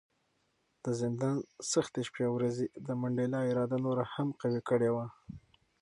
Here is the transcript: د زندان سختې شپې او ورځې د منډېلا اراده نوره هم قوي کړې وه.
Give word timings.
د 0.83 0.85
زندان 1.01 1.37
سختې 1.71 2.01
شپې 2.07 2.23
او 2.27 2.33
ورځې 2.37 2.65
د 2.87 2.89
منډېلا 3.01 3.39
اراده 3.49 3.77
نوره 3.85 4.03
هم 4.13 4.27
قوي 4.41 4.61
کړې 4.69 4.89
وه. 4.95 5.05